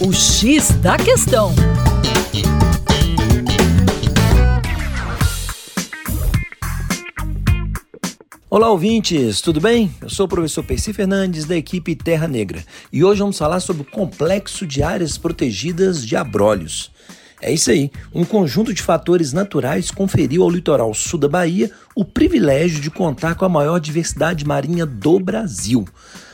[0.00, 1.52] O X da Questão.
[8.48, 9.92] Olá, ouvintes, tudo bem?
[10.00, 13.82] Eu sou o professor Percy Fernandes, da equipe Terra Negra, e hoje vamos falar sobre
[13.82, 16.92] o complexo de áreas protegidas de abrolhos.
[17.42, 22.04] É isso aí, um conjunto de fatores naturais conferiu ao litoral sul da Bahia o
[22.04, 25.84] privilégio de contar com a maior diversidade marinha do Brasil.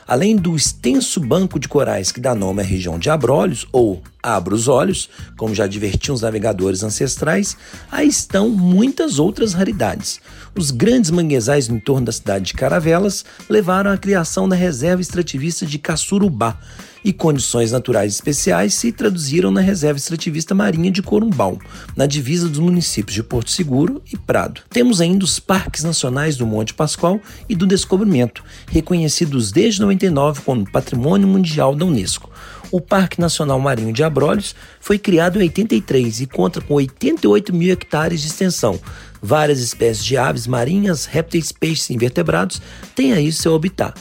[0.07, 4.55] Além do extenso banco de corais que dá nome à região de Abrolhos, ou Abra
[4.55, 7.57] os Olhos, como já divertiam os navegadores ancestrais,
[7.91, 10.21] aí estão muitas outras raridades.
[10.57, 15.67] Os grandes manguezais no entorno da cidade de Caravelas levaram à criação da reserva extrativista
[15.67, 16.59] de Caçurubá,
[17.05, 21.59] e condições naturais especiais se traduziram na Reserva Extrativista Marinha de Corumbau,
[21.95, 24.63] na divisa dos municípios de Porto Seguro e Prado.
[24.71, 30.71] Temos ainda os Parques Nacionais do Monte Pascoal e do Descobrimento, reconhecidos desde 99 como
[30.71, 32.31] Patrimônio Mundial da Unesco.
[32.71, 37.73] O Parque Nacional Marinho de Abrolhos foi criado em 83 e conta com 88 mil
[37.73, 38.79] hectares de extensão.
[39.23, 42.61] Várias espécies de aves marinhas, répteis, peixes e invertebrados
[42.95, 43.95] têm aí seu habitat.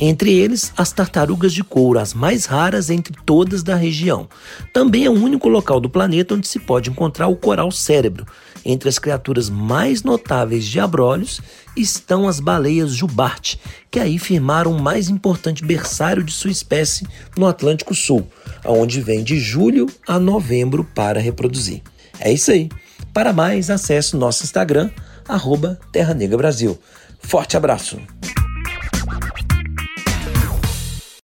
[0.00, 4.28] Entre eles, as tartarugas de couro, as mais raras entre todas da região.
[4.72, 8.24] Também é o único local do planeta onde se pode encontrar o coral cérebro.
[8.64, 11.40] Entre as criaturas mais notáveis de Abrolhos
[11.76, 13.58] estão as baleias jubarte,
[13.90, 17.04] que aí firmaram o mais importante berçário de sua espécie
[17.36, 18.24] no Atlântico Sul,
[18.64, 21.82] aonde vem de julho a novembro para reproduzir.
[22.20, 22.68] É isso aí.
[23.12, 24.90] Para mais, acesse nosso Instagram,
[25.26, 26.78] arroba Terra Negra Brasil.
[27.20, 27.98] Forte abraço!